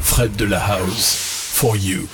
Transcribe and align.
Fred 0.00 0.36
de 0.36 0.44
la 0.46 0.58
House, 0.58 1.14
for 1.54 1.76
you. 1.76 2.08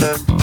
Right 0.00 0.26
behind 0.26 0.37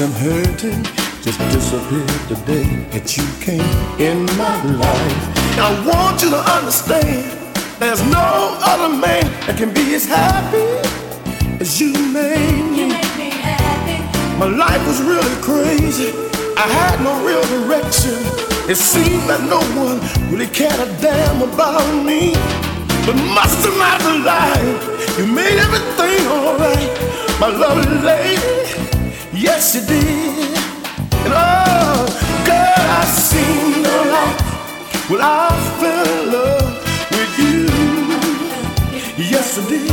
and 0.00 0.14
hurting 0.14 0.84
just 1.22 1.40
disappeared 1.50 2.22
the 2.30 2.36
day 2.46 2.68
that 2.94 3.16
you 3.16 3.26
came 3.42 3.66
in 3.98 4.26
my 4.38 4.54
life. 4.78 5.22
I 5.58 5.74
want 5.82 6.22
you 6.22 6.30
to 6.30 6.38
understand, 6.38 7.26
there's 7.80 8.02
no 8.06 8.54
other 8.62 8.94
man 8.94 9.26
that 9.46 9.56
can 9.58 9.74
be 9.74 9.94
as 9.96 10.06
happy 10.06 10.62
as 11.58 11.80
you 11.80 11.90
made 12.14 12.70
me. 12.70 12.78
You 12.78 12.86
make 12.94 13.16
me 13.18 13.30
happy. 13.42 13.98
My 14.38 14.46
life 14.46 14.86
was 14.86 15.02
really 15.02 15.34
crazy. 15.42 16.14
I 16.56 16.70
had 16.70 17.02
no 17.02 17.18
real 17.26 17.42
direction. 17.58 18.14
It 18.70 18.76
seemed 18.76 19.26
that 19.26 19.42
no 19.50 19.58
one 19.74 19.98
really 20.30 20.46
cared 20.46 20.78
a 20.78 20.86
damn 21.02 21.42
about 21.42 22.04
me. 22.06 22.38
But 23.02 23.16
much 23.34 23.50
to 23.66 23.70
my 23.74 23.98
delight, 24.06 24.78
you 25.18 25.26
made 25.26 25.58
everything 25.58 26.22
alright. 26.30 26.86
My 27.40 27.50
lovely 27.50 27.98
lady, 27.98 28.97
yes 29.40 29.74
you 29.74 29.82
did. 29.86 30.58
And 31.24 31.32
oh, 31.32 32.06
girl, 32.44 32.84
I 33.00 33.04
seen 33.04 33.82
the 33.82 33.98
light 34.14 34.40
when 35.10 35.20
I 35.20 35.48
fell 35.78 36.08
in 36.18 36.32
love 36.32 36.74
with 37.14 37.32
you. 37.38 37.60
Yes 39.32 39.58
I 39.58 39.68
did. 39.68 39.88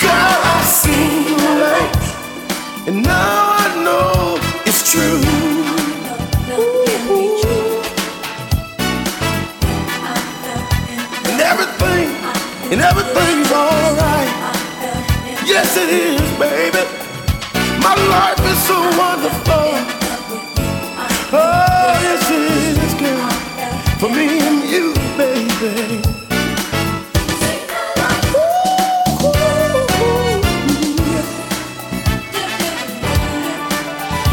Girl, 0.00 0.38
I 0.54 0.62
seen 0.64 1.36
the 1.42 1.52
light, 1.64 2.04
and 2.88 3.02
now 3.02 3.56
I 3.58 3.66
know 3.84 4.38
it's 4.64 4.90
true. 4.90 5.22
And 11.28 11.40
everything, 11.40 12.08
and 12.72 12.80
everything's 12.80 13.50
alright. 13.52 14.32
Yes, 15.44 15.76
it 15.76 15.90
is, 15.90 16.38
baby. 16.38 17.05
My 17.86 17.94
life 17.94 18.42
is 18.52 18.60
so 18.66 18.78
wonderful. 18.98 19.66
Oh. 21.38 21.76
For 24.00 24.10
me 24.10 24.26
and 24.48 24.60
you, 24.72 24.92
baby. 25.16 26.02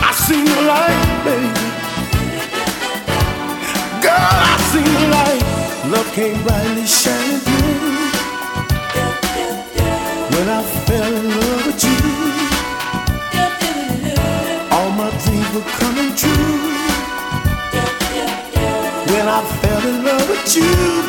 I 0.02 0.12
seen 0.26 0.46
the 0.46 0.62
light, 0.74 1.02
baby. 1.24 1.66
Girl, 4.04 4.36
I 4.50 4.56
seen 4.72 4.92
the 4.98 5.08
light. 5.18 5.44
Love 5.94 6.10
came 6.13 6.42
brightly 6.44 6.86
shining 6.88 7.39
through. 7.46 7.94
When 10.34 10.50
I 10.50 10.63
fell 10.88 11.12
you, 20.56 21.03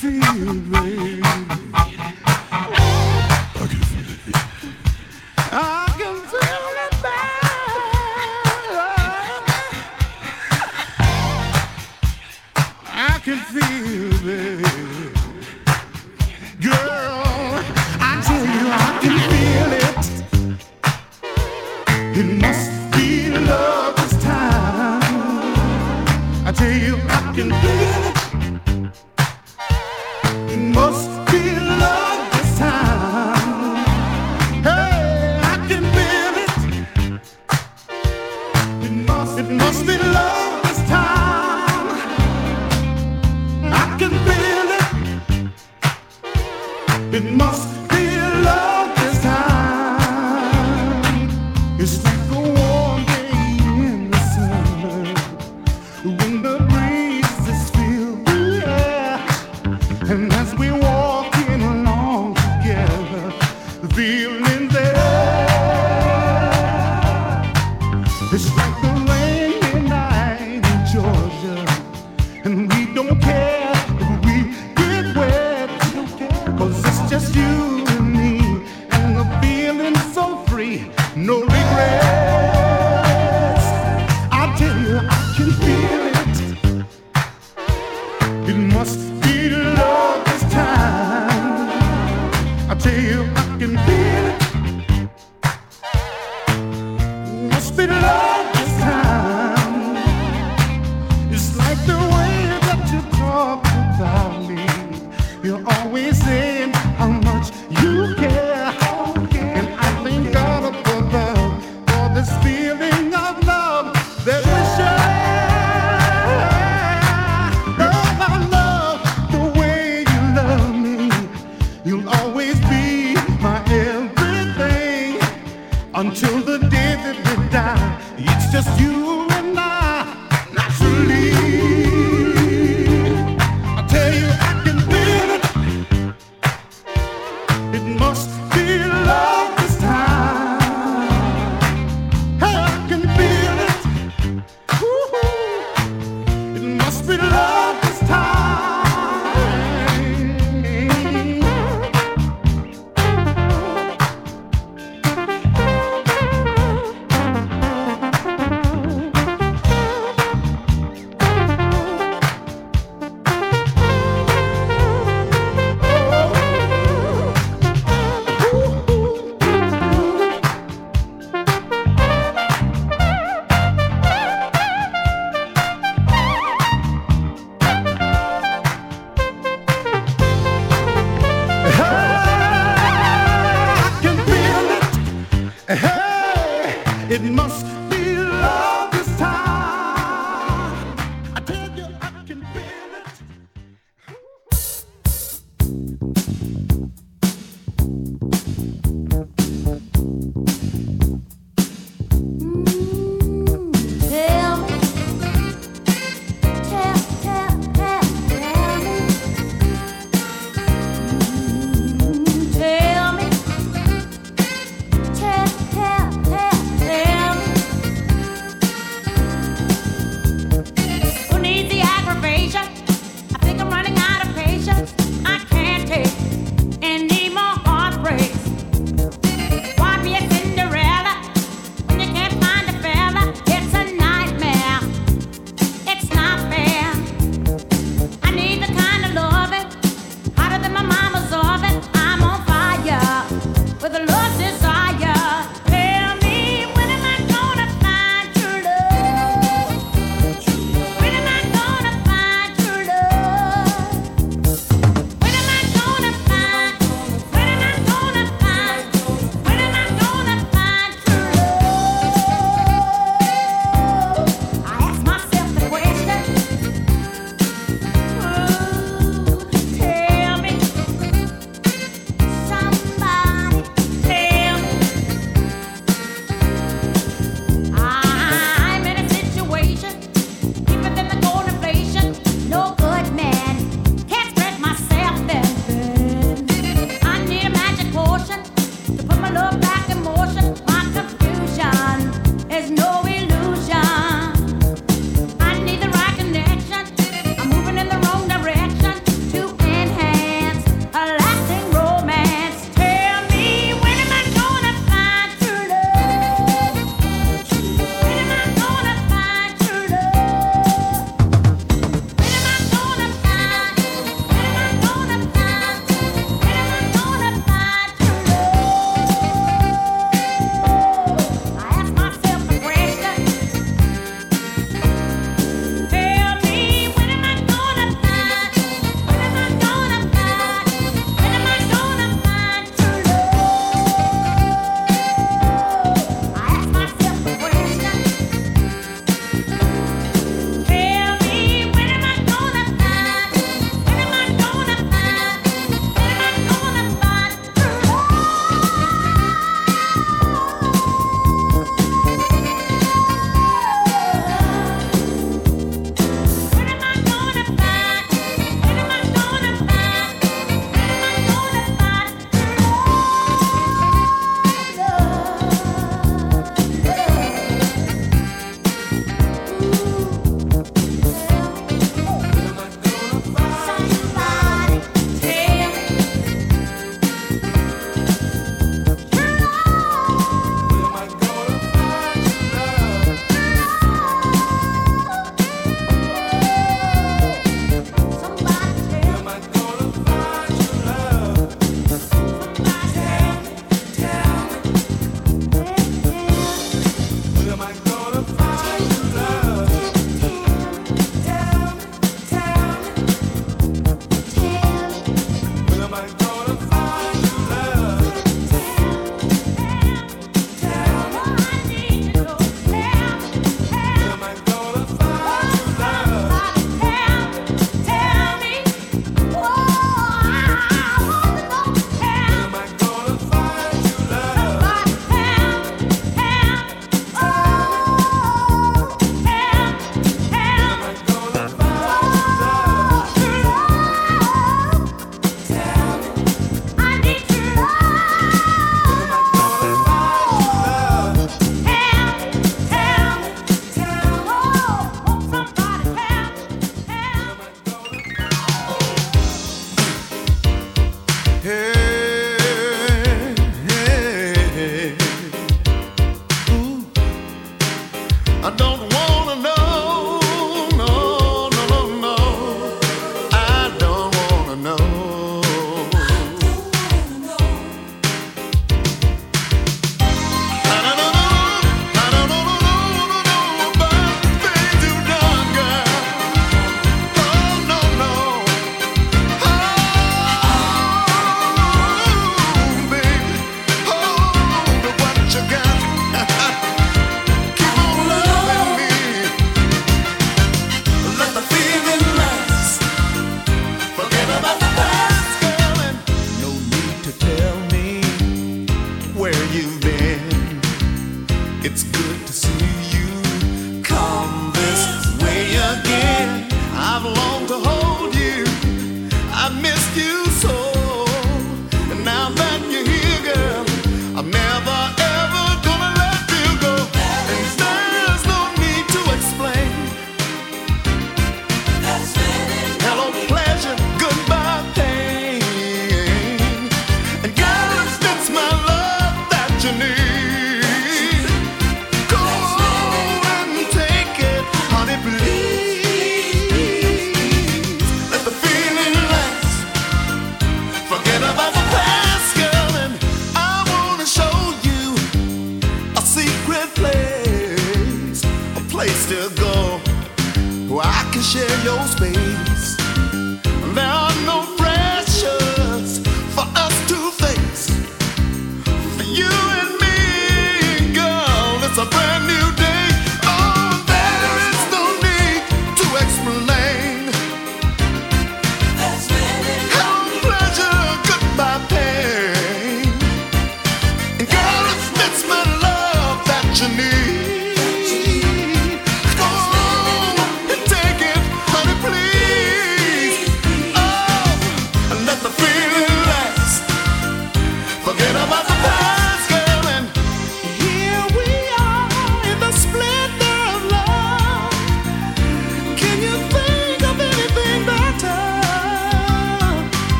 feel 0.00 0.54
baby. 0.70 1.27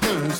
Down 0.00 0.39